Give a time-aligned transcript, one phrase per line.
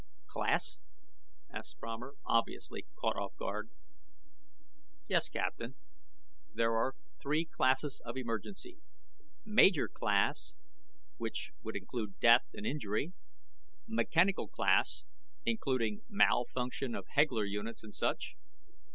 [0.25, 0.79] "Class?"
[1.51, 3.69] asked Fromer, obviously caught off guard.
[5.07, 5.75] "Yes, Captain.
[6.55, 8.79] There are three classes of emergencies.
[9.45, 10.55] Major class,
[11.17, 13.13] which would include death and injury.
[13.85, 15.03] Mechanical class,
[15.45, 18.35] including malfunction of Hegler units and such.